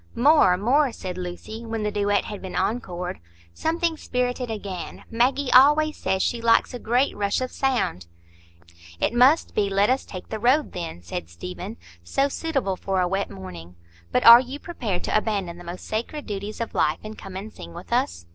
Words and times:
"More, 0.15 0.57
more!" 0.57 0.91
said 0.91 1.15
Lucy, 1.15 1.63
when 1.63 1.83
the 1.83 1.91
duet 1.91 2.25
had 2.25 2.41
been 2.41 2.55
encored. 2.55 3.19
"Something 3.53 3.97
spirited 3.97 4.49
again. 4.49 5.03
Maggie 5.11 5.51
always 5.53 5.95
says 5.95 6.23
she 6.23 6.41
likes 6.41 6.73
a 6.73 6.79
great 6.79 7.15
rush 7.15 7.39
of 7.39 7.51
sound." 7.51 8.07
"It 8.99 9.13
must 9.13 9.53
be 9.53 9.69
'Let 9.69 9.91
us 9.91 10.03
take 10.03 10.29
the 10.29 10.39
road,' 10.39 10.71
then," 10.71 11.03
said 11.03 11.29
Stephen,—"so 11.29 12.29
suitable 12.29 12.77
for 12.77 12.99
a 12.99 13.07
wet 13.07 13.29
morning. 13.29 13.75
But 14.11 14.25
are 14.25 14.39
you 14.41 14.57
prepared 14.57 15.03
to 15.03 15.15
abandon 15.15 15.59
the 15.59 15.63
most 15.63 15.85
sacred 15.85 16.25
duties 16.25 16.59
of 16.59 16.73
life, 16.73 16.97
and 17.03 17.15
come 17.15 17.35
and 17.35 17.53
sing 17.53 17.75
with 17.75 17.93
us?" 17.93 18.25